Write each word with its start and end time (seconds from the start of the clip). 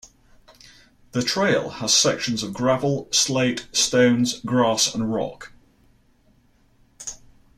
The 1.11 1.21
trail 1.21 1.69
has 1.69 1.93
sections 1.93 2.41
of 2.41 2.53
gravel, 2.55 3.07
slate 3.11 3.67
stones, 3.71 4.39
grass 4.39 4.95
and 4.95 5.13
rock. 5.13 5.53